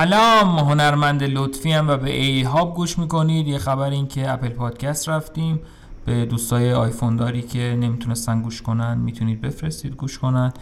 [0.00, 3.48] سلام هنرمند لطفی هم و به ای هاب گوش می‌کنید.
[3.48, 5.60] یه خبر این که اپل پادکست رفتیم.
[6.06, 10.52] به دوستای آیفون داری که نمی‌تونستن گوش کنن می‌تونید بفرستید گوش کنن.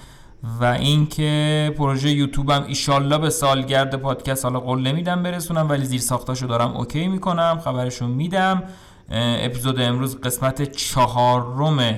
[0.60, 6.00] و اینکه پروژه یوتیوب هم ایشالله به سالگرد پادکست حالا قول نمیدم برسونم ولی زیر
[6.00, 7.60] ساختاشو دارم اوکی می‌کنم.
[7.64, 8.62] خبرشو میدم.
[9.10, 11.94] اپیزود امروز قسمت چهارم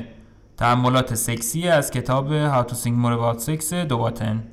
[0.57, 4.45] تعملات سکسی از کتاب How to Think More About Sex دوباتن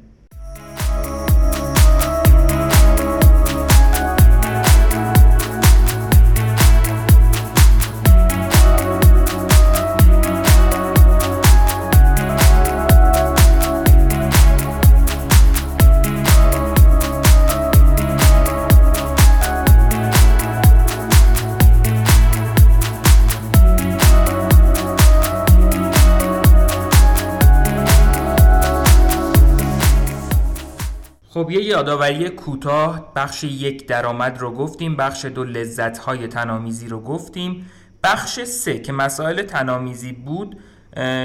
[31.48, 37.00] خب یه یادآوری کوتاه بخش یک درآمد رو گفتیم بخش دو لذت های تنامیزی رو
[37.00, 37.66] گفتیم.
[38.04, 40.60] بخش سه که مسائل تنامیزی بود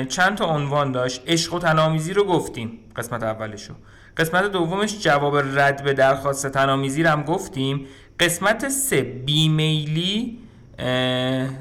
[0.09, 1.23] چند تا عنوان داشت.
[1.27, 3.75] عشق و تنامیزی رو گفتیم قسمت اولشو.
[4.17, 7.87] قسمت دومش جواب رد به درخواست تنامیزی رو هم گفتیم.
[8.21, 10.39] قسمت سه بیمیلی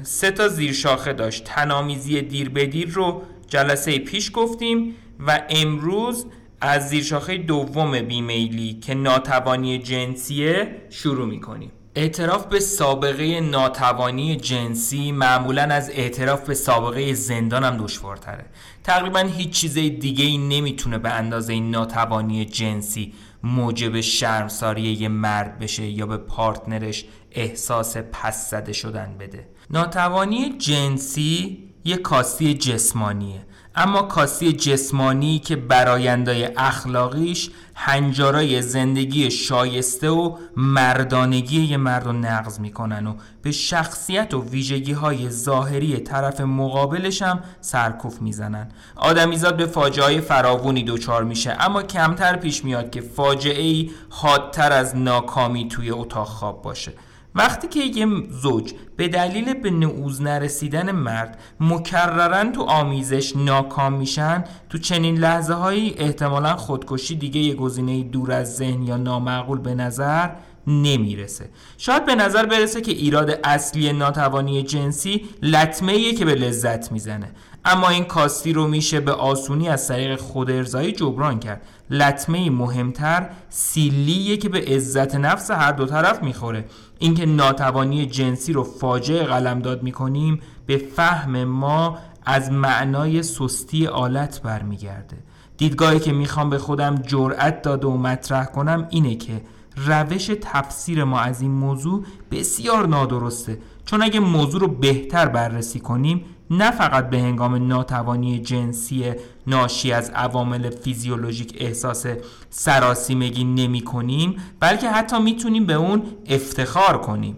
[0.02, 1.44] سه تا زیر شاخه داشت.
[1.44, 4.94] تنامیزی دیر به دیر رو جلسه پیش گفتیم
[5.26, 6.26] و امروز
[6.64, 11.72] از زیرشاخه دوم بیمیلی که ناتوانی جنسیه شروع می‌کنیم.
[11.94, 18.44] اعتراف به سابقه ناتوانی جنسی معمولا از اعتراف به سابقه زندان هم دشوارتره.
[18.84, 25.86] تقریبا هیچ چیز دیگه ای نمی‌تونه به اندازه ناتوانی جنسی موجب شرمساری یه مرد بشه
[25.86, 29.48] یا به پارتنرش احساس پس زده شدن بده.
[29.70, 33.46] ناتوانی جنسی یه کاستی جسمانیه.
[33.74, 42.60] اما کاسی جسمانی که برایندای اخلاقیش هنجارای زندگی شایسته و مردانگی یه مرد رو نقض
[42.60, 48.68] می‌کنن و به شخصیت و ویژگی های ظاهری طرف مقابلش هم سرکوف می‌زنن.
[48.96, 54.96] آدمیزاد به فاجعه فراوونی دچار میشه اما کمتر پیش میاد که فاجعه ای حادتر از
[54.96, 56.92] ناکامی توی اتاق خواب باشه.
[57.34, 64.44] وقتی که یه زوج به دلیل به نعوز نرسیدن مرد مکررن تو آمیزش ناکام میشن
[64.70, 69.74] تو چنین لحظه هایی احتمالا خودکشی دیگه یه گزینه دور از ذهن یا نامعقول به
[69.74, 70.30] نظر
[70.66, 71.50] نمی‌رسه.
[71.78, 77.30] شاید به نظر برسه که ایراد اصلی ناتوانی جنسی لطمه که به لذت می‌زنه.
[77.64, 81.62] اما این کاستی رو میشه به آسونی از طریق خود ارزایی جبران کرد.
[81.90, 86.64] لطمه مهمتر سیلیه که به عزت نفس هر دو طرف می‌خوره.
[86.98, 95.16] اینکه ناتوانی جنسی رو فاجعه قلمداد می‌کنیم به فهم ما از معنای سستی آلت برمیگرده.
[95.56, 99.42] دیدگاهی که می‌خوام به خودم جرأت داده و مطرح کنم اینه که
[99.76, 103.58] روش تفسیر ما از این موضوع بسیار نادرسته.
[103.84, 109.12] چون اگه موضوع رو بهتر بررسی کنیم نه فقط به هنگام ناتوانی جنسی
[109.46, 112.06] ناشی از عوامل فیزیولوژیک احساس
[112.50, 117.36] سراسیمگی نمی کنیم بلکه حتی می‌تونیم به اون افتخار کنیم.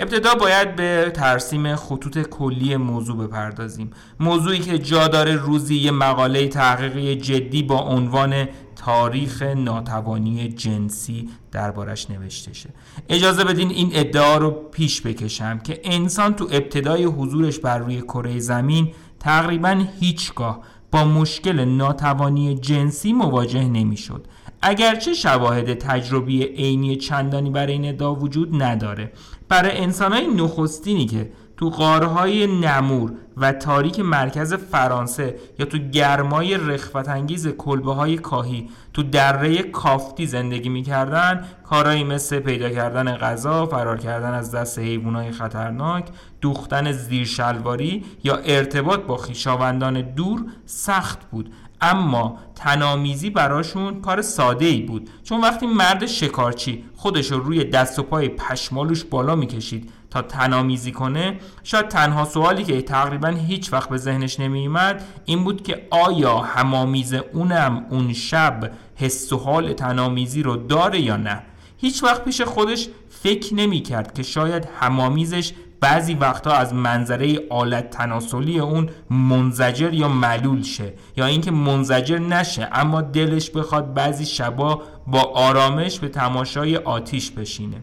[0.00, 3.90] ابتدا باید به ترسیم خطوط کلی موضوع بپردازیم.
[4.20, 8.48] موضوعی که جا داره روزی یه مقاله تحقیقی جدی با عنوان
[8.84, 12.70] تاریخ ناتوانی جنسی دربارش نوشته شه
[13.08, 18.38] اجازه بدین این ادعا رو پیش بکشم که انسان تو ابتدای حضورش بر روی کره
[18.38, 20.60] زمین تقریبا هیچگاه
[20.90, 24.26] با مشکل ناتوانی جنسی مواجه نمی‌شد.
[24.62, 29.12] اگرچه شواهد تجربی عینی چندانی برای این ادعا وجود نداره
[29.48, 31.32] برای انسانهای نخستینی که
[31.62, 39.02] تو غارهای نمور و تاریک مرکز فرانسه یا تو گرمای رخوتانگیز کلبه های کاهی تو
[39.02, 46.08] دره کافتی زندگی می‌کردن کارهایی مثل پیدا کردن غذا فرار کردن از دست حیوانات خطرناک
[46.40, 51.52] دوختن زیرشلواری یا ارتباط با خیشاوندان دور سخت بود.
[51.80, 55.10] اما تنامیزی براشون کار ساده ای بود.
[55.24, 60.92] چون وقتی مرد شکارچی خودش رو روی دست و پای پشمالوش بالا می‌کشید تا تنامیزی
[60.92, 66.38] کنه شاید تنها سوالی که تقریبا هیچ وقت به ذهنش نمیومد این بود که آیا
[66.38, 71.42] همامیز اونم اون شب حس و حال تنامیزی رو داره یا نه.
[71.76, 77.90] هیچ وقت پیش خودش فکر نمی کرد که شاید همامیزش بعضی وقتها از منظره آلت
[77.90, 84.82] تناسلی اون منزجر یا معلول شه یا اینکه منزجر نشه اما دلش بخواد بعضی شبا
[85.06, 87.82] با آرامش به تماشای آتیش بشینه.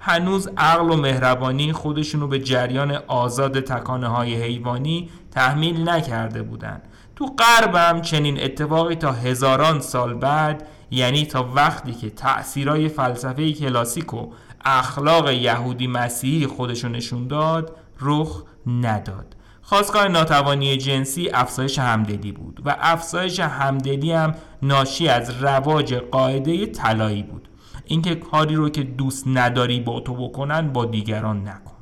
[0.00, 6.82] هنوز عقل و مهربانی خودشونو به جریان آزاد تکانه های حیوانی تحمیل نکرده بودند
[7.16, 13.52] تو غرب هم چنین اتفاقی تا هزاران سال بعد یعنی تا وقتی که تأثیرای فلسفه
[13.52, 14.32] کلاسیک و
[14.64, 19.36] اخلاق یهودی مسیحی خودشو نشون داد رخ نداد.
[19.62, 27.22] خواستگاه ناتوانی جنسی افزایش همدلی بود و افزایش همدلی هم ناشی از رواج قاعده طلایی
[27.22, 27.49] بود.
[27.90, 31.76] اینکه کاری رو که دوست نداری با تو بکنن با دیگران نکن.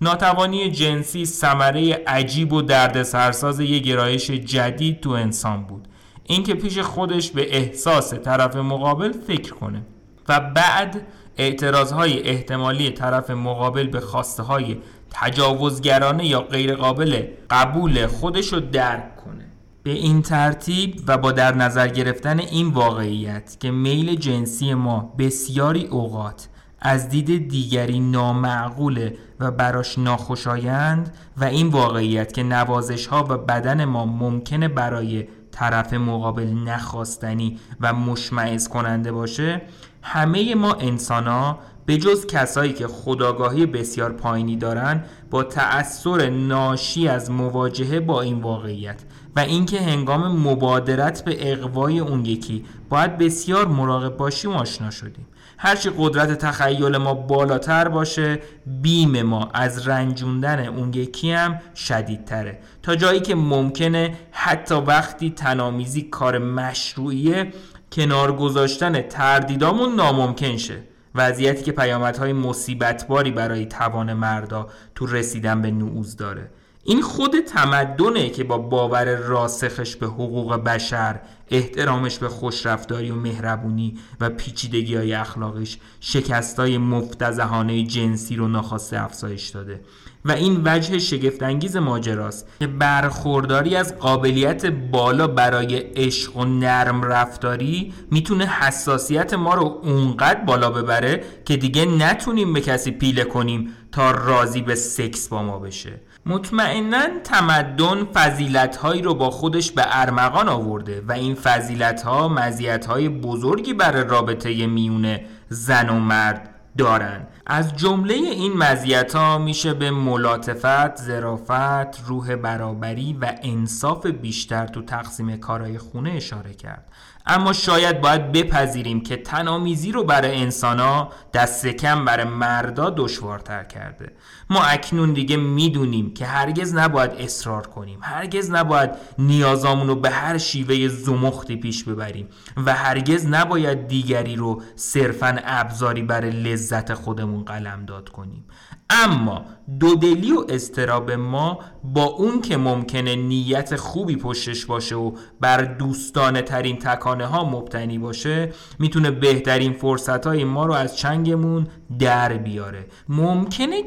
[0.00, 5.88] ناتوانی جنسی ثمره عجیب و درد سرساز یک گرایش جدید تو انسان بود.
[6.24, 9.82] اینکه پیش خودش به احساس طرف مقابل فکر کنه
[10.28, 11.06] و بعد
[11.36, 14.76] اعتراضهای احتمالی طرف مقابل به خواسته های
[15.10, 19.51] تجاوزگرانه یا غیرقابل قبول خودش رو درک کنه.
[19.82, 25.86] به این ترتیب و با در نظر گرفتن این واقعیت که میل جنسی ما بسیاری
[25.86, 26.48] اوقات
[26.80, 33.84] از دید دیگری نامعقوله و براش ناخوشایند و این واقعیت که نوازش ها و بدن
[33.84, 39.62] ما ممکنه برای طرف مقابل نخواستنی و مشمعز کننده باشه
[40.02, 41.58] همه ما انسان ها
[41.92, 48.40] به جز کسایی که خداگاهی بسیار پایینی دارن با تأثیر ناشی از مواجهه با این
[48.40, 49.02] واقعیت
[49.36, 55.26] و اینکه هنگام مبادرت به اقوای اون یکی باید بسیار مراقب باشیم آشنا شدیم.
[55.58, 62.58] هرچی قدرت تخیل ما بالاتر باشه بیم ما از رنجوندن اون یکی هم شدیدتره.
[62.82, 67.52] تا جایی که ممکنه حتی وقتی تنامیزی کار مشروعیه
[67.92, 70.91] کنار گذاشتن تردیدامون ناممکن شه.
[71.14, 76.50] وضعیتی که پیامدهای مصیبتباری برای توان مردا تو رسیدن به نعوز داره.
[76.84, 81.20] این خود تمدنه که با باور راسخش به حقوق بشر
[81.52, 89.48] احترامش به خوشرفتاری و مهربونی و پیچیدگی های اخلاقش شکستای مفتزهانه جنسی رو ناخواسته افزایش
[89.48, 89.80] داده.
[90.24, 97.94] و این وجه شگفتانگیز ماجراست که برخورداری از قابلیت بالا برای عشق و نرم رفتاری
[98.10, 104.10] می‌تونه حساسیت ما رو اونقدر بالا ببره که دیگه نتونیم به کسی پیله کنیم تا
[104.10, 106.00] راضی به سکس با ما بشه.
[106.26, 112.86] مطمئنا تمدن فضیلت هایی رو با خودش به ارمغان آورده و این فضیلت ها مزیت
[112.86, 116.48] های بزرگی برای رابطه میون زن و مرد
[116.78, 117.26] دارن.
[117.46, 124.82] از جمله این مزیت ها میشه به ملاطفت، زرافت، روح برابری و انصاف بیشتر تو
[124.82, 126.84] تقسیم کارهای خونه اشاره کرد.
[127.26, 134.12] اما شاید باید بپذیریم که تنامیزی رو برای انسانا دست کم برای مردا دشوارتر کرده.
[134.52, 140.38] ما اکنون دیگه می‌دونیم که هرگز نباید اصرار کنیم هرگز نباید نیازامون رو به هر
[140.38, 142.28] شیوه زمختی پیش ببریم
[142.66, 148.44] و هرگز نباید دیگری رو صرفا ابزاری برای لذت خودمون قلم داد کنیم.
[148.90, 149.44] اما
[149.80, 156.42] دودلی و استراب ما با اون که ممکنه نیت خوبی پشتش باشه و بر دوستانه
[156.42, 161.66] ترین تکانه ها مبتنی باشه می‌تونه بهترین فرصت های ما رو از چنگمون
[161.98, 162.86] در بیاره.
[163.08, 163.82] ممکنه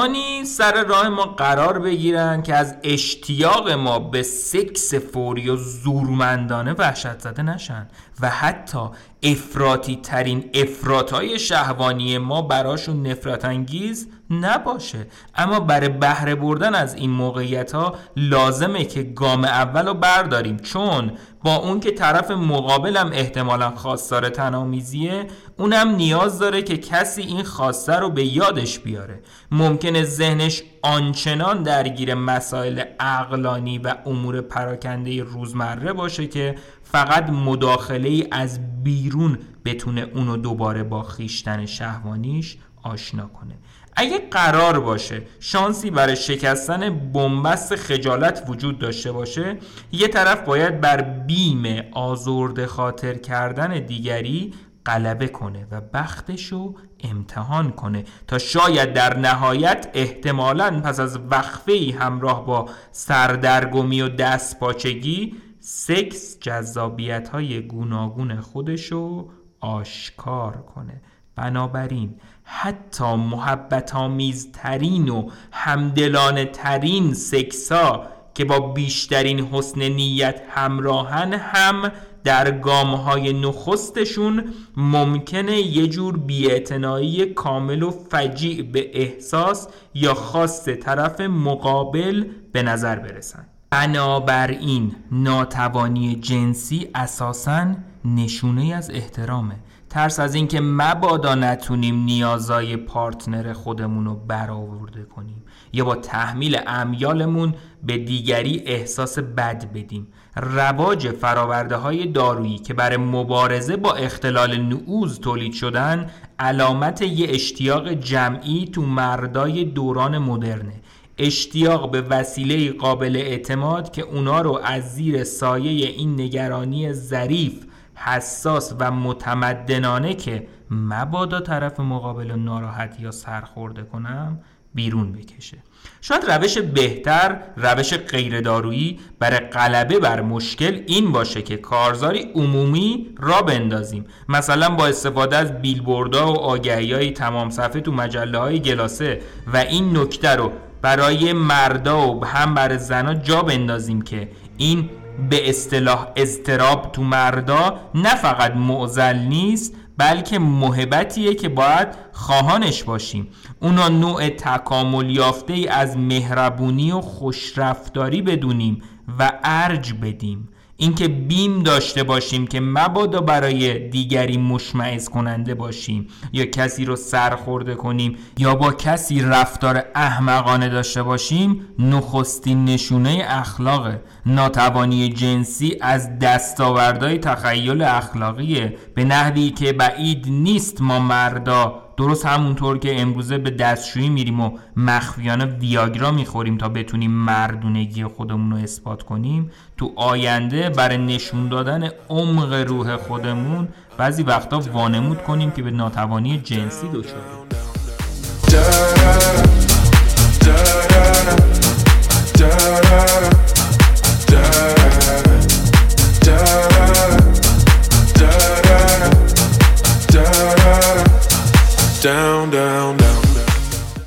[0.00, 6.72] کسانی سر راه ما قرار بگیرن که از اشتیاق ما به سکس فوری و زورمندانه
[6.72, 7.88] وحشت زده نشن
[8.20, 8.78] و حتی
[9.22, 15.06] افراتی ترین افرات های شهوانی ما براشون نفرت انگیز نباشه.
[15.34, 20.56] اما برای بهره بردن از این موقعیت ها لازمه که گام اول رو برداریم.
[20.56, 21.12] چون
[21.44, 25.26] با اون که طرف مقابلم احتمالا خواستار تنامیزیه
[25.60, 29.20] اونم نیاز داره که کسی این خواسته رو به یادش بیاره.
[29.50, 38.82] ممکنه ذهنش آنچنان درگیر مسائل عقلانی و امور پراکنده روزمره باشه که فقط مداخله از
[38.82, 43.54] بیرون بتونه اونو دوباره با خیشتن شهوانیش آشنا کنه.
[43.96, 49.56] اگه قرار باشه شانسی برای شکستن بنبست خجالت وجود داشته باشه
[49.92, 54.54] یه طرف باید بر بیم آزرده خاطر کردن دیگری
[54.90, 62.46] غلبه کنه و بختشو امتحان کنه تا شاید در نهایت احتمالا پس از وقفه همراه
[62.46, 69.28] با سردرگمی و دستپاچگی سکس جذابیت های گوناگون خودشو
[69.60, 71.00] آشکار کنه.
[71.36, 81.92] بنابراین حتی محبت آمیزترین و همدلانه ترین سکسا که با بیشترین حسن نیت همراهن هم
[82.24, 84.44] در گام های نخستشون
[84.76, 92.98] ممکنه یه جور بیاعتنایی کامل و فجیع به احساس یا خواست طرف مقابل به نظر
[92.98, 93.46] برسن.
[93.70, 97.66] بنابراین ناتوانی جنسی اساساً
[98.04, 99.56] نشونه از احترامه.
[99.90, 105.42] ترس از اینکه مبادا نتونیم نیازای پارتنر خودمون رو برآورده کنیم
[105.72, 110.06] یا با تحمیل امیالمون به دیگری احساس بد بدیم.
[110.36, 117.92] رواج فراورده های دارویی که برای مبارزه با اختلال نعوز تولید شدن علامت یه اشتیاق
[117.92, 120.80] جمعی تو مردای دوران مدرنه.
[121.18, 127.64] اشتیاق به وسیله قابل اعتماد که اونا رو از زیر سایه این نگرانی ظریف
[128.04, 134.38] حساس و متمدنانه که مبادا طرف مقابل ناراحت یا سرخورده کنم
[134.74, 135.56] بیرون بکشه.
[136.00, 143.42] شاید روش بهتر روش غیردارویی برای غلبه بر مشکل این باشه که کارزاری عمومی را
[143.42, 144.04] بندازیم.
[144.28, 149.20] مثلا با استفاده از بیلبوردها و آگهی های تمام صفحه تو مجله های گلاسه
[149.52, 150.52] و این نکته رو
[150.82, 154.90] برای مردا و هم برای زنا جا بندازیم که این
[155.30, 163.28] به اصطلاح اضطراب تو مردا نه فقط معزل نیست بلکه محبتیه که باید خواهانش باشیم.
[163.60, 168.82] اونا نوع تکامل یافته ای از مهربونی و خوشرفتاری بدونیم
[169.18, 170.48] و ارج بدیم.
[170.82, 177.74] اینکه بیم داشته باشیم که مبادا برای دیگری مشمعز کننده باشیم یا کسی رو سرخورده
[177.74, 183.92] کنیم یا با کسی رفتار احمقانه داشته باشیم نخستین نشونه اخلاق
[184.26, 188.76] ناتوانی جنسی از دستاوردهای تخیل اخلاقیه.
[188.94, 194.58] به نحوی که بعید نیست ما مردا درست همونطور که امروزه به دستشویی میریم و
[194.76, 201.90] مخفیانه ویاگرا می‌خوریم تا بتونیم مردونگی خودمون رو اثبات کنیم تو آینده برای نشون دادن
[202.08, 207.40] عمق روح خودمون بعضی وقتا وانمود کنیم که به ناتوانی جنسی دچاریم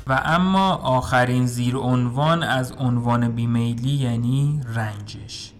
[0.06, 5.50] و اما آخرین زیر عنوان از عنوان بیمیلی یعنی رنجش.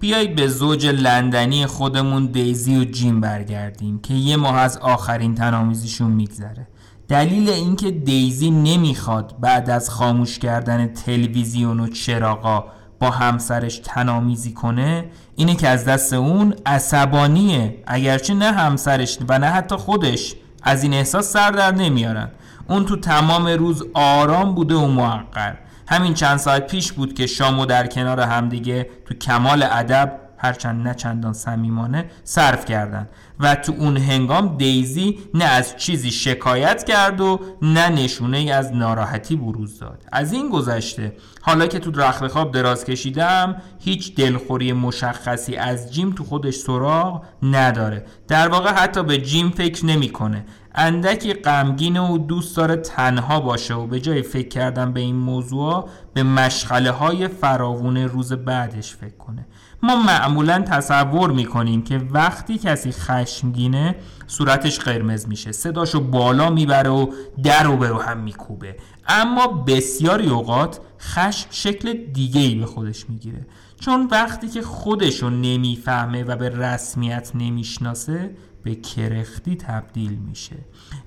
[0.00, 6.10] بیای به زوج لندنی خودمون دیزی و جیم برگردیم که یه ماه از آخرین تنامیزیشون
[6.10, 6.66] میگذره.
[7.08, 12.64] دلیل اینکه دیزی نمی‌خواد بعد از خاموش کردن تلویزیون و چراغا
[13.00, 15.04] با همسرش تنامیزی کنه
[15.36, 17.82] اینه که از دست اون عصبانیه.
[17.86, 20.34] اگرچه نه همسرش و نه حتی خودش.
[20.64, 22.28] از این احساس سر در نمیارن.
[22.68, 25.54] اون تو تمام روز آرام بوده و موقر
[25.88, 30.94] همین چند ساعت پیش بود که شامو در کنار همدیگه تو کمال ادب هرچند نه
[30.94, 33.08] چندان صمیمانه صرف کردن
[33.40, 38.72] و تو اون هنگام دیزی نه از چیزی شکایت کرد و نه نشونه ای از
[38.72, 40.04] ناراحتی بروز داد.
[40.12, 46.10] از این گذشته حالا که تو رخت خواب دراز کشیدم هیچ دلخوری مشخصی از جیم
[46.10, 48.04] تو خودش سراغ نداره.
[48.28, 50.44] در واقع حتی به جیم فکر نمی‌کنه.
[50.74, 55.88] اندکی غمگین و دوست داره تنها باشه و به جای فکر کردن به این موضوع
[56.14, 59.46] به مشغله های فراوون روز بعدش فکر کنه.
[59.84, 65.52] ما معمولا تصور می‌کنیم که وقتی کسی خشمگینه صورتش قرمز میشه.
[65.52, 67.12] صداشو بالا می‌بره و
[67.42, 68.76] در و برو هم میکوبه.
[69.08, 73.46] اما بسیاری اوقات خشم شکل دیگه ای به خودش می‌گیره.
[73.80, 80.56] چون وقتی که خودشو نمی‌فهمه و به رسمیت نمی‌شناسه به کرختی تبدیل میشه.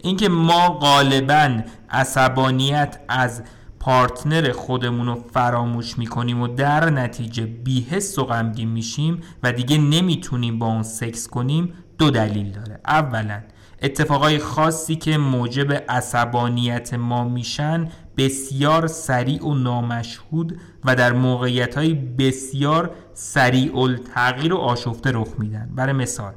[0.01, 3.43] اینکه ما غالبا عصبانیت از
[3.88, 10.60] پارتنر خودمون رو فراموش می‌کنیم و در نتیجه بیهست و غمگین میشیم و دیگه نمی‌تونیم
[10.60, 12.79] با اون سکس کنیم دو دلیل داره.
[12.88, 13.41] اولا
[13.82, 21.94] اتفاقای خاصی که موجب عصبانیت ما میشن بسیار سریع و نامشهود و در موقعیت های
[21.94, 25.70] بسیار سریع التغییر و آشفته رخ میدن.
[25.75, 26.34] برای مثال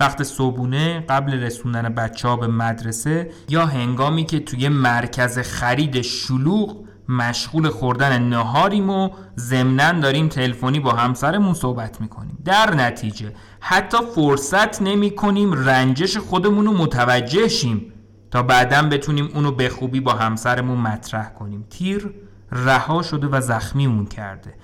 [0.00, 6.84] وقت صبونه قبل رسوندن بچه ها به مدرسه یا هنگامی که توی مرکز خرید شلوغ
[7.08, 12.38] مشغول خوردن نهاریم و ضمنا داریم تلفنی با همسرمون صحبت می‌کنیم.
[12.44, 17.92] در نتیجه حتی فرصت نمی کنیم رنجش خودمون رو متوجه شیم
[18.30, 21.66] تا بعدا بتونیم اونو به خوبی با همسرمون مطرح کنیم.
[21.70, 22.10] تیر
[22.52, 24.54] رها شده و زخمیمون کرده.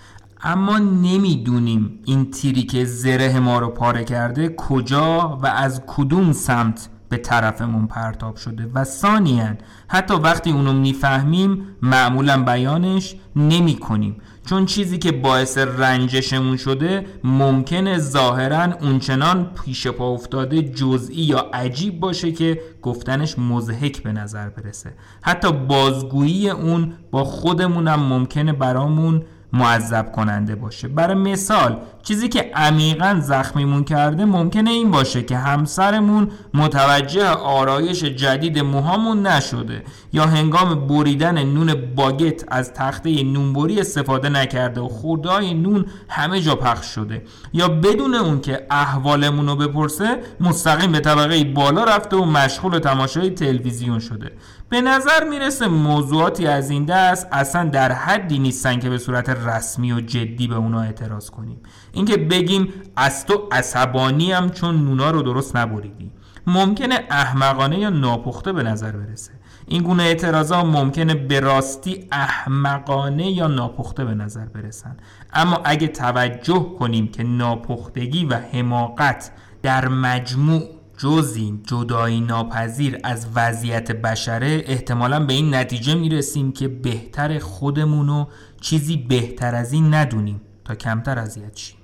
[0.43, 6.89] اما نمی‌دونیم این تیری که زره ما رو پاره کرده کجا و از کدوم سمت
[7.09, 9.57] به طرفمون پرتاب شده و ثانیا
[9.89, 14.17] حتی وقتی اونو می‌فهمیم معمولا بیانش نمی کنیم
[14.47, 22.01] چون چیزی که باعث رنجشمون شده ممکنه ظاهرا اونچنان پیش پا افتاده جزئی یا عجیب
[22.01, 24.95] باشه که گفتنش مزهک به نظر برسه.
[25.23, 29.23] حتی بازگویی اون با خودمونم ممکنه برامون
[29.53, 30.89] معذب کننده باشه.
[30.89, 38.59] برای مثال چیزی که عمیقا زخمیمون کرده ممکنه این باشه که همسرمون متوجه آرایش جدید
[38.59, 45.87] موهامون نشده یا هنگام بریدن نون باگت از تخته نونبری استفاده نکرده و خوردهای نون
[46.09, 47.23] همه جا پخش شده
[47.53, 53.31] یا بدون اون که احوالمون رو بپرسه مستقیم به طبقه بالا رفته و مشغول تماشای
[53.31, 54.33] تلویزیون شده.
[54.69, 59.93] به نظر می‌رسه موضوعاتی از این دست اصلا در حدی نیستن که به صورت رسمی
[59.93, 61.61] و جدی به اونا اعتراض کنیم.
[61.93, 66.13] اینکه بگیم از تو عصبانی هم چون نونا رو درست نبریدی.
[66.47, 69.33] ممکنه احمقانه یا ناپخته به نظر برسه.
[69.67, 74.97] این گونه اعتراضا ممکنه به راستی احمقانه یا ناپخته به نظر برسن.
[75.33, 79.31] اما اگه توجه کنیم که ناپختگی و حماقت
[79.63, 80.63] در مجموع
[80.97, 88.27] جزی جدایی ناپذیر از وضعیت بشره احتمالا به این نتیجه می‌رسیم که بهتر خودمونو
[88.61, 90.41] چیزی بهتر از این ندونیم.
[90.65, 91.76] تا کمتر اذیت شیم.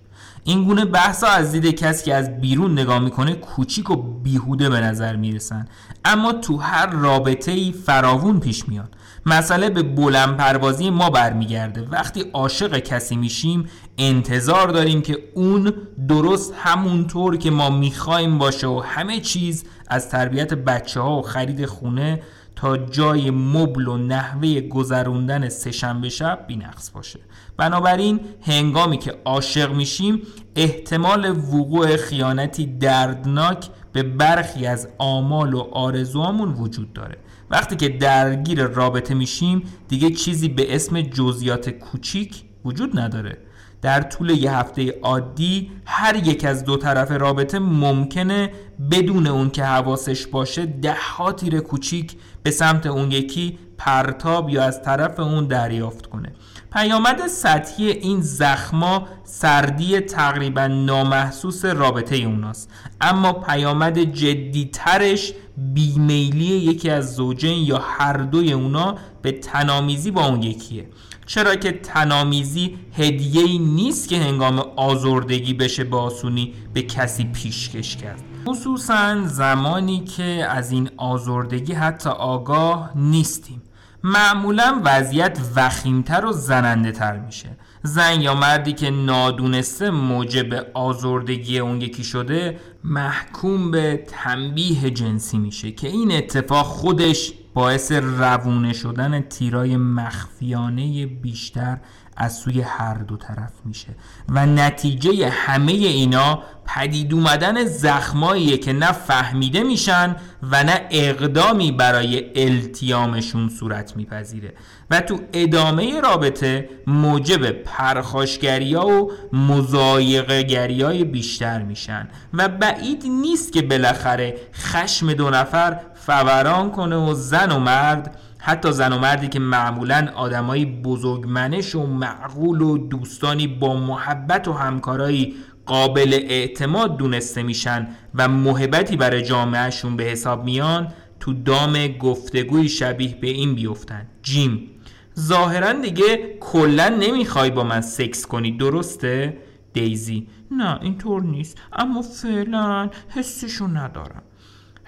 [0.44, 4.80] این گونه بحثا از دید کسی که از بیرون نگاه می‌کنه کوچیک و بیهوده به
[4.80, 5.68] نظر می‌رسن.
[6.04, 8.88] اما تو هر رابطه ای فراوون پیش میان
[9.26, 11.88] مسئله به بلند پروازی ما برمیگرده.
[11.90, 13.68] وقتی عاشق کسی میشیم
[13.98, 15.72] انتظار داریم که اون
[16.08, 21.66] درست همونطور که ما می‌خوایم باشه و همه چیز از تربیت بچه ها و خرید
[21.66, 22.22] خونه
[22.62, 27.20] تا جای مبل و نحوه گذروندن سهشنبه شب بینقص باشه.
[27.56, 30.22] بنابراین هنگامی که عاشق میشیم
[30.56, 37.18] احتمال وقوع خیانتی دردناک به برخی از آمال و آرزوامون وجود داره.
[37.50, 43.38] وقتی که درگیر رابطه میشیم دیگه چیزی به اسم جزیات کوچیک وجود نداره.
[43.82, 48.52] در طول یه هفته عادی هر یک از دو طرف رابطه ممکنه
[48.90, 54.62] بدون اون که حواسش باشه ده ها تیر کوچیک به سمت اون یکی پرتاب یا
[54.62, 56.32] از طرف اون دریافت کنه.
[56.72, 62.70] پیامد سطحی این زخما سردی تقریبا نامحسوس رابطه اوناست.
[63.00, 70.26] اما پیامد جدی ترش بیمیلی یکی از زوجین یا هر دوی اونا به تنامیزی با
[70.26, 70.88] اون یکیه.
[71.26, 78.31] چرا که تنامیزی هدیه نیست که هنگام آزردگی بشه به آسونی به کسی پیشکش کرد.
[78.46, 83.62] خصوصا زمانی که از این آزردگی حتی آگاه نیستیم.
[84.04, 87.56] معمولا وضعیت وخیمتر و زننده تر میشه.
[87.82, 95.72] زن یا مردی که نادونسته موجب آزردگی اون یکی شده محکوم به تنبیه جنسی میشه
[95.72, 101.78] که این اتفاق خودش باعث روونه شدن تیرای مخفیانه بیشتر
[102.16, 103.88] از سوی هر دو طرف میشه.
[104.28, 112.42] و نتیجه همه اینا پدید اومدن زخماییه که نه فهمیده میشن و نه اقدامی برای
[112.46, 114.54] التیامشون صورت میپذیره.
[114.90, 122.08] و تو ادامه رابطه موجب پرخاشگری و مزایقه های بیشتر میشن.
[122.34, 128.72] و بعید نیست که بالاخره خشم دو نفر فوران کنه و زن و مرد حتی
[128.72, 135.34] زن و مردی که معمولا آدمایی بزرگمنش و معقول و دوستانی با محبت و همکارایی
[135.66, 143.14] قابل اعتماد دونسته میشن و محبتی برای جامعهشون به حساب میان تو دام گفتگوی شبیه
[143.20, 144.06] به این بیفتن.
[144.22, 144.70] جیم.
[145.18, 149.38] ظاهرا دیگه کلا نمی‌خوای با من سکس کنی درسته؟
[149.72, 150.26] دیزی.
[150.50, 151.58] نه اینطور نیست.
[151.72, 154.22] اما فعلا حسشو ندارم.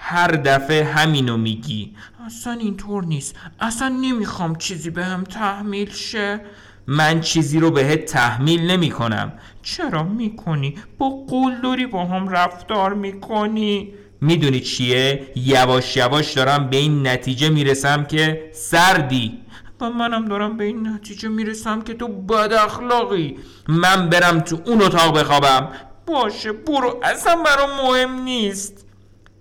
[0.07, 1.95] هر دفعه همینو میگی.
[2.27, 3.37] اصلا اینطور نیست.
[3.61, 6.41] اصلا نمی‌خوام چیزی به هم تحمیل شه.
[6.87, 13.95] من چیزی رو بهت تحمیل نمی کنم چرا می‌کنی؟ با قول با هم رفتار می‌کنی؟
[14.21, 19.39] می‌دونی چیه؟ یواش یواش دارم به این نتیجه می‌رسم که سردی.
[19.81, 23.39] و منم دارم به این نتیجه می‌رسم که تو بد اخلاقی.
[23.69, 25.69] من برم تو اون اتاق بخوابم.
[26.07, 27.01] باشه برو.
[27.03, 28.84] اصلا برام مهم نیست.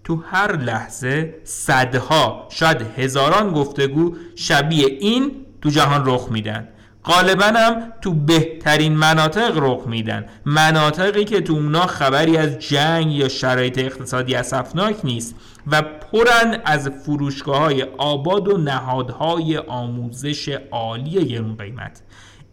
[0.04, 6.68] تو هر لحظه صدها شاید هزاران گفتگو شبیه این تو جهان رخ میدن.
[7.06, 10.26] غالبا هم تو بهترین مناطق رخ میدن.
[10.46, 15.36] مناطقی که تو اونا خبری از جنگ یا شرایط اقتصادی اسفناک نیست
[15.68, 22.02] و پرن از فروشگاه های آباد و نهادهای آموزش عالی گرون قیمت.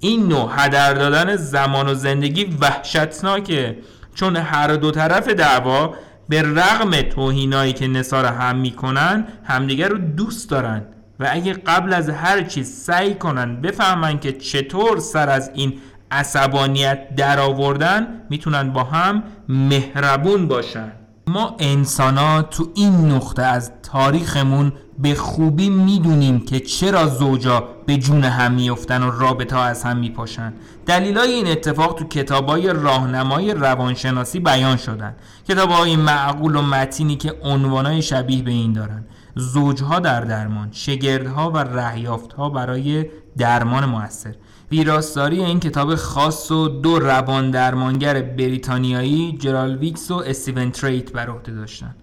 [0.00, 3.78] این نوع هدر دادن زمان و زندگی وحشتناکه.
[4.14, 5.94] چون هر دو طرف دعوا
[6.30, 10.82] به رغم توهینایی که نصار هم می‌کنن همدیگر رو دوست دارن.
[11.20, 15.72] و اگه قبل از هر چیز سعی کنن بفهمن که چطور سر از این
[16.10, 20.92] عصبانیت در آوردن می‌تونن با هم مهربون باشن.
[21.26, 28.24] ما انسان تو این نقطه از تاریخمون به خوبی می‌دونیم که چرا زوجا به جون
[28.24, 30.52] هم میفتن و رابطه ها از هم میپاشن.
[30.86, 35.16] دلیلای این اتفاق تو کتابای راهنمای روانشناسی بیان شدن.
[35.48, 39.04] کتابای معقول و متینی که عنوانای شبیه به این دارن.
[39.34, 43.06] زوجها در درمان شگردها و رهیافتها برای
[43.38, 44.34] درمان موثر.
[44.70, 51.30] ویراستاری این کتاب خاص و دو روان درمانگر بریتانیایی جرال ویکس و استیون تریت بر
[51.30, 51.94] عهده داشتن.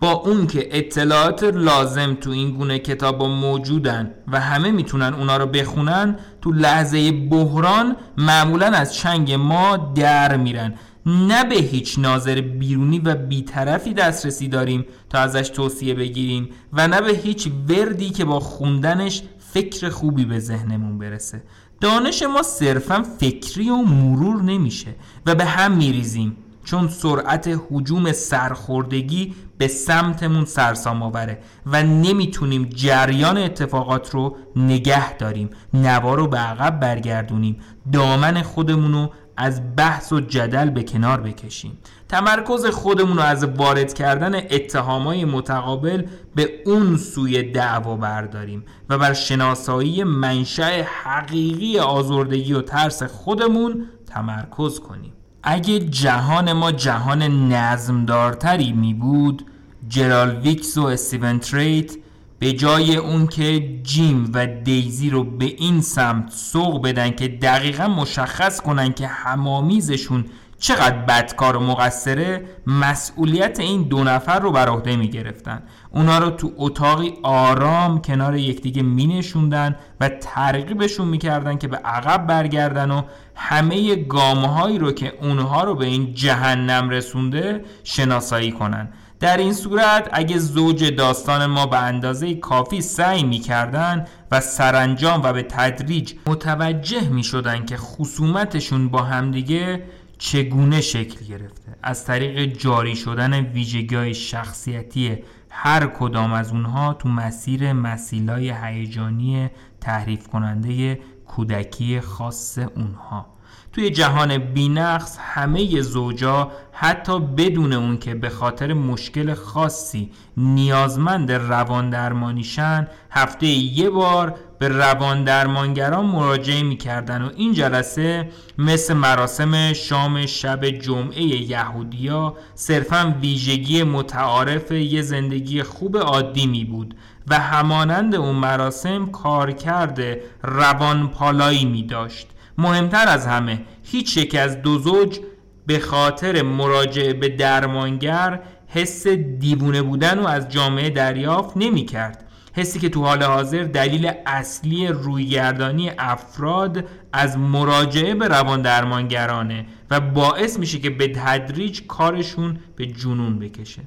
[0.00, 5.46] با اون که اطلاعات لازم تو این گونه کتاب موجودن و همه می‌تونن اونا رو
[5.46, 10.74] بخونن تو لحظه بحران معمولا از چنگ ما در میرن.
[11.06, 17.00] نه به هیچ ناظر بیرونی و بیطرفی دسترسی داریم تا ازش توصیه بگیریم و نه
[17.00, 21.42] به هیچ وردی که با خوندنش فکر خوبی به ذهنمون برسه.
[21.80, 24.94] دانش ما صرفا فکری و مرور نمیشه
[25.26, 33.38] و به هم میریزیم چون سرعت حجوم سرخوردگی به سمتمون سرسام آوره و نمی‌تونیم جریان
[33.38, 35.50] اتفاقات رو نگه داریم.
[35.74, 37.60] نوا رو به عقب برگردونیم.
[37.92, 41.78] دامن خودمون رو از بحث و جدل به کنار بکشیم.
[42.08, 46.02] تمرکز خودمون رو از وارد کردن اتهامای متقابل
[46.34, 54.80] به اون سوی دعوا برداریم و بر شناسایی منشأ حقیقی آزردگی و ترس خودمون تمرکز
[54.80, 55.12] کنیم.
[55.50, 59.46] اگه جهان ما جهان نظمدارتری می بود
[59.88, 61.96] جرال ویکس و استیون تریت
[62.38, 67.88] به جای اون که جیم و دیزی رو به این سمت سوق بدن که دقیقا
[67.88, 70.24] مشخص کنن که همامیزشون
[70.58, 76.30] چقدر بدکار و مقصره مسئولیت این دو نفر رو بر عهده می گرفتن اونا رو
[76.30, 83.02] تو اتاقی آرام کنار یکدیگه می نشوندن و ترغیبشون می‌کردن که به عقب برگردن و
[83.34, 88.88] همه گامهایی رو که اونها رو به این جهنم رسونده شناسایی کنن.
[89.20, 95.32] در این صورت اگه زوج داستان ما به اندازه کافی سعی می‌کردن و سرانجام و
[95.32, 99.82] به تدریج متوجه می شدن که خصومتشون با همدیگه
[100.18, 105.18] چگونه شکل گرفته؟ از طریق جاری شدن ویژگی شخصیتی
[105.50, 109.50] هر کدام از اونها تو مسیر مسیلای هیجانی
[109.80, 113.38] تحریف کننده کودکی خاص اونها.
[113.72, 121.90] توی جهان بینقص همه زوجا حتی بدون اون که به خاطر مشکل خاصی نیازمند روان
[121.90, 130.26] درمانیشن هفته یه بار به روان درمانگران مراجعه می‌کردن و این جلسه مثل مراسم شام
[130.26, 136.94] شب جمعه یهودیا صرفا ویژگی متعارف یه زندگی خوب عادی می بود
[137.28, 140.00] و همانند اون مراسم کارکرد
[140.42, 142.26] روان پالایی می داشت
[142.58, 145.18] مهمتر از همه هیچ یک از دو زوج
[145.66, 149.06] به خاطر مراجعه به درمانگر حس
[149.38, 152.27] دیوونه بودن و از جامعه دریافت نمی کرد
[152.58, 160.00] حسی که تو حال حاضر دلیل اصلی رویگردانی افراد از مراجعه به روان درمانگرانه و
[160.00, 163.82] باعث میشه که به تدریج کارشون به جنون بکشه.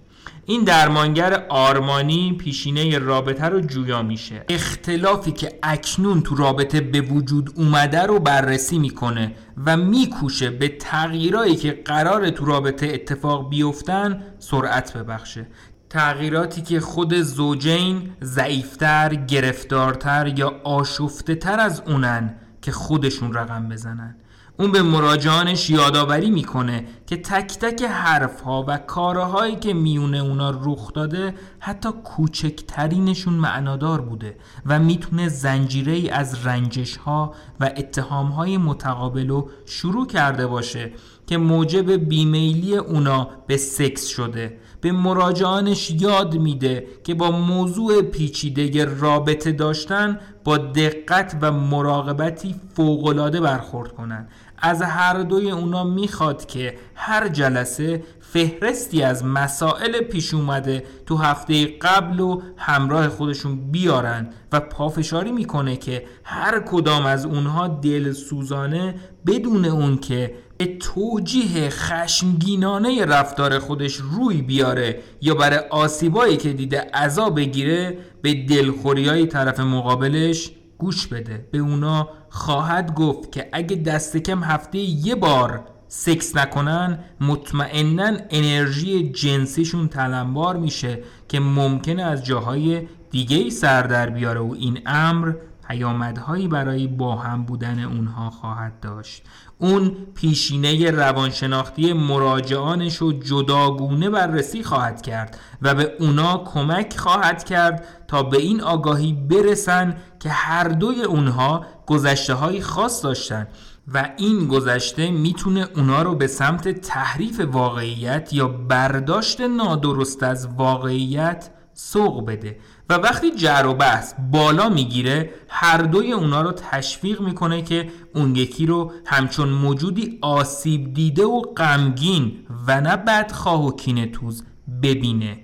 [0.46, 4.46] این درمانگر آرمانی پیشینه رابطه رو جویا میشه.
[4.50, 9.32] اختلافی که اکنون تو رابطه به وجود اومده رو بررسی می‌کنه
[9.66, 15.48] و میکوشه به تغییرایی که قرار تو رابطه اتفاق بیفتن سرعت ببخشه.
[15.92, 24.16] تغییراتی که خود زوجین ضعیفتر، گرفتارتر یا آشفته تر از اونن که خودشون رقم بزنن.
[24.60, 30.50] اون به مراجعانش یادآوری می‌کنه که تک تک حرف ها و کارهایی که میونه اونا
[30.64, 38.28] رخ داده حتی کوچکترینشون معنادار بوده و می‌تونه زنجیره ای از رنجش ها و اتهام
[38.28, 40.92] های متقابل رو شروع کرده باشه
[41.28, 44.58] که موجب بیمیلی اونا به سکس شده.
[44.82, 53.42] به مراجعانش یاد میده که با موضوع پیچیده رابطه داشتن با دقت و مراقبتی فوقالعاده
[53.42, 54.28] برخورد کنن.
[54.58, 61.66] از هر دوی اونا می‌خواد که هر جلسه فهرستی از مسائل پیش اومده تو هفته
[61.66, 68.96] قبل و همراه خودشون بیارن و پافشاری می‌کنه که هر کدام از اونها دل سوزانه
[69.26, 76.82] بدون اون که به توجیه خشمگینانه رفتار خودش روی بیاره یا برای آسیبایی که دیده
[76.94, 81.48] عذاب بگیره به دلخوری های طرف مقابلش گوش بده.
[81.52, 89.12] به اونا خواهد گفت که اگه دست کم هفته یه بار سکس نکنن مطمئنا انرژی
[89.12, 95.34] جنسیشون تلمبار میشه که ممکنه از جاهای دیگه ای سر در بیاره و این امر
[95.72, 99.24] پیامدهایی برای با هم بودن اونها خواهد داشت.
[99.62, 107.84] اون پیشینه روانشناختی مراجعانش رو جداگونه بررسی خواهد کرد و به اونا کمک خواهد کرد
[108.08, 113.48] تا به این آگاهی برسن که هر دوی اونها گذشته های خاص داشتن
[113.94, 121.50] و این گذشته می‌تونه اونا رو به سمت تحریف واقعیت یا برداشت نادرست از واقعیت
[121.74, 122.58] سوق بده.
[122.90, 128.36] و وقتی جر و بحث بالا می‌گیره هر دوی اونا رو تشویق می‌کنه که اون
[128.36, 132.34] یکی رو همچون موجودی آسیب دیده و غمگین
[132.68, 134.44] و نه بدخواه و کینه توز
[134.84, 135.40] ببینه.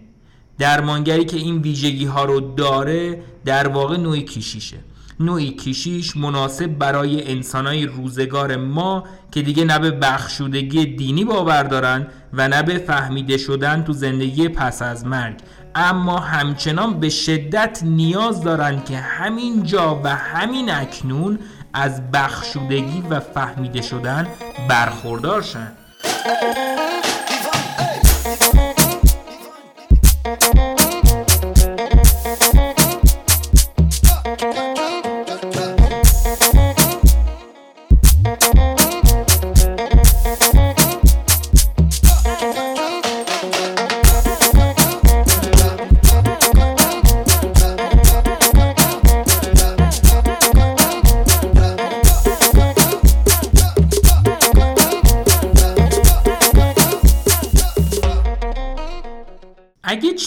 [0.57, 4.77] درمانگری که این ویژگی ها رو داره در واقع نوعی کشیشه
[5.19, 12.07] نوعی کشیش مناسب برای انسانای روزگار ما که دیگه نه به بخشودگی دینی باور دارن
[12.33, 15.37] و نه به فهمیده شدن تو زندگی پس از مرگ.
[15.79, 21.39] اما همچنان به شدت نیاز دارن که همین جا و همین اکنون
[21.73, 24.27] از بخشودگی و فهمیده شدن
[24.69, 25.71] برخوردار شن.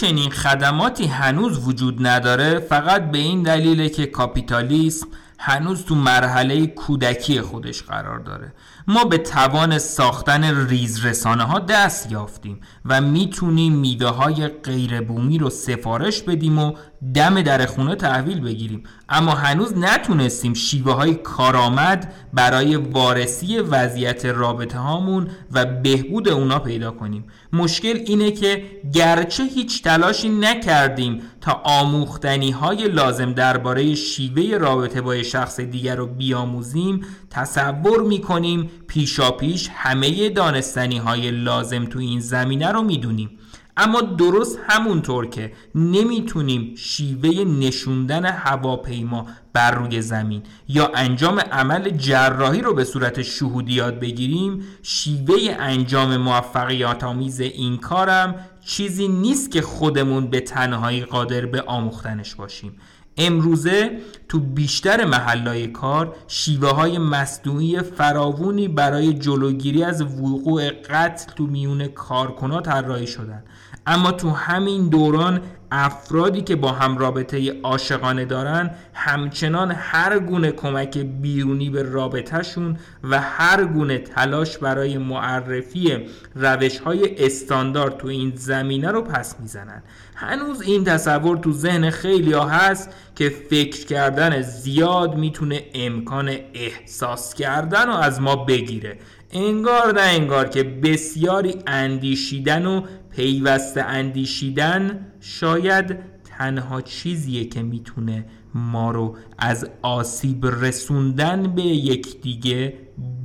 [0.01, 5.07] چنین خدماتی هنوز وجود نداره فقط به این دلیله که کاپیتالیسم
[5.39, 8.53] هنوز تو مرحله کودکی خودش قرار داره.
[8.87, 12.61] ما به توان ساختن ریز رسانه ها دست یافتیم.
[12.85, 16.73] و می‌تونیم میوه های غیر بومی رو سفارش بدیم و
[17.15, 18.83] دم در خونه تحویل بگیریم.
[19.09, 26.91] اما هنوز نتونستیم شیوه های کارآمد برای وارسی وضعیت رابطه هامون و بهبود اونا پیدا
[26.91, 27.25] کنیم.
[27.53, 28.65] مشکل اینه که
[28.95, 36.07] گرچه هیچ تلاشی نکردیم تا آموختنی های لازم درباره شیوه رابطه با شخص دیگر رو
[36.07, 43.31] بیاموزیم تصور می‌کنیم پیشا پیش همه دانستنی های لازم تو این زمینه رو می‌دونیم.
[43.77, 52.61] اما درست همونطور که نمی‌تونیم شیوه نشوندن هواپیما بر روی زمین یا انجام عمل جراحی
[52.61, 59.63] رو به صورت شهودی یاد بگیریم شیوه انجام موفقیت آمیز این کارم چیزی نیست که
[59.63, 62.73] خودمون به تنهایی قادر به آموختنش باشیم.
[63.17, 71.47] امروزه تو بیشتر محلای کار شیوه های مصنوعی فراوونی برای جلوگیری از وقوع قتل تو
[71.47, 73.45] میون کارکنات طراحی شدن.
[73.87, 75.41] اما تو همین دوران
[75.73, 83.21] افرادی که با هم رابطه عاشقانه دارن همچنان هر گونه کمک بیرونی به رابطهشون و
[83.21, 89.83] هر گونه تلاش برای معرفی روش های استاندارد تو این زمینه رو پس می‌زنن.
[90.15, 97.35] هنوز این تصور تو ذهن خیلی ها هست که فکر کردن زیاد می‌تونه امکان احساس
[97.35, 98.99] کردن رو از ما بگیره.
[99.33, 108.91] انگار نه انگار که بسیاری اندیشیدن و پیوسته اندیشیدن شاید تنها چیزیه که می‌تونه ما
[108.91, 112.75] رو از آسیب رسوندن به یکدیگه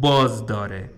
[0.01, 0.89] باز داره.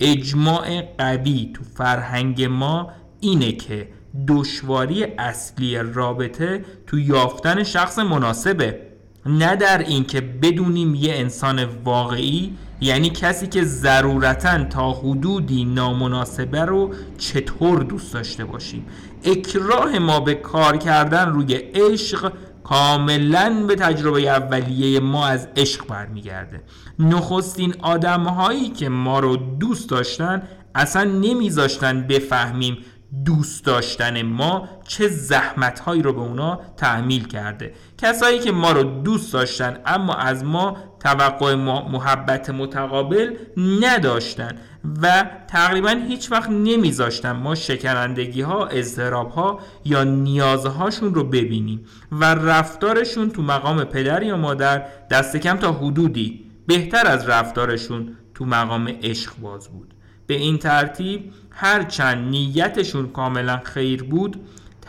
[0.00, 3.88] اجماع قوی تو فرهنگ ما اینه که
[4.28, 8.80] دشواری اصلی رابطه تو یافتن شخص مناسبه.
[9.26, 16.94] نه در اینکه بدونیم یه انسان واقعی یعنی کسی که ضرورتا تا حدودی نامناسبه رو
[17.18, 18.86] چطور دوست داشته باشیم؟
[19.24, 22.32] اکراه ما به کار کردن روی عشق
[22.64, 26.62] کاملا به تجربه اولیه ما از عشق برمیگرده.
[26.98, 30.42] نخستین آدم هایی که ما رو دوست داشتن
[30.74, 32.78] اصلا نمیذاشتن بفهمیم
[33.24, 37.74] دوست داشتن ما چه زحمت هایی رو به اونا تحمیل کرده.
[37.98, 41.54] کسایی که ما رو دوست داشتن اما از ما توقع
[41.90, 44.58] محبت متقابل نداشتن
[45.02, 52.24] و تقریبا هیچ وقت نمیذاشتن ما شکنندگی ها اضطراب ها یا نیازهاشون رو ببینیم و
[52.24, 58.88] رفتارشون تو مقام پدر یا مادر دست کم تا حدودی بهتر از رفتارشون تو مقام
[59.02, 59.94] عشق باز بود.
[60.28, 64.36] به این ترتیب هرچند نیتشون کاملا خیر بود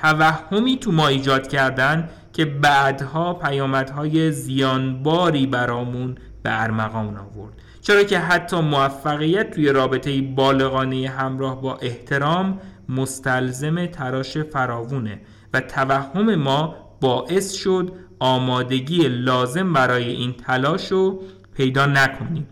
[0.01, 7.53] توهمی تو ما ایجاد کردن که بعدها پیامدهای زیانباری برامون به ارمغان آورد.
[7.81, 15.21] چرا که حتی موفقیت توی رابطه بالغانه همراه با احترام مستلزم تراش فراوونه
[15.53, 21.23] و توهم ما باعث شد آمادگی لازم برای این تلاش رو
[21.55, 22.47] پیدا نکنیم.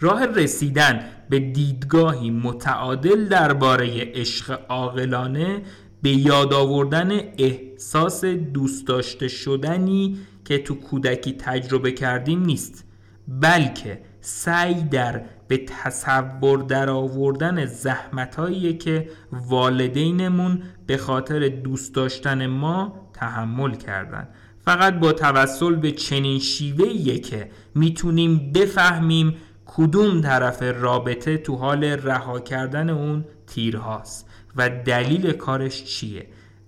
[0.00, 5.62] راه رسیدن به دیدگاهی متعادل درباره عشق عاقلانه
[6.02, 12.84] به یاد آوردن احساس دوست داشته شدنی که تو کودکی تجربه کردیم نیست
[13.28, 23.10] بلکه سعی در به تصور در آوردن زحمتهایی که والدینمون به خاطر دوست داشتن ما
[23.14, 24.28] تحمل کردن.
[24.64, 29.36] فقط با توسل به چنین شیوهیه که می‌تونیم بفهمیم
[29.76, 36.26] کدوم طرف رابطه تو حال رها کردن اون تیرهاست و دلیل کارش چیه؟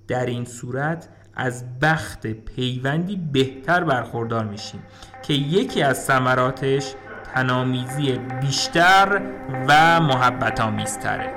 [0.09, 4.83] در این صورت از بخت پیوندی بهتر برخوردار میشیم
[5.23, 6.95] که یکی از ثمراتش
[7.35, 9.23] تنامیزی بیشتر
[9.69, 11.33] و محبت آمیزتره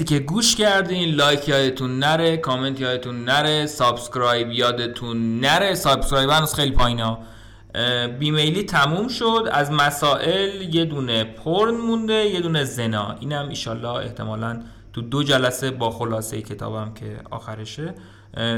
[0.00, 5.74] مرسی که گوش کردین like یادتون نره کامنت یادتون نره subscribe یادتون نره.
[5.74, 7.18] subscribe هنوز خیلی پایینا
[8.18, 9.48] بیمیلی تموم شد.
[9.52, 13.16] از مسائل یه دونه پرن مونده یه دونه زنا.
[13.20, 17.94] اینم ایشالله احتمالا تو دو جلسه با خلاصه کتابم که آخرشه.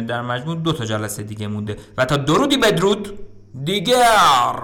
[0.08, 1.76] در مجموع دو تا جلسه دیگه مونده.
[1.98, 3.18] و تا درودی بدرود
[3.64, 4.54] دیگر!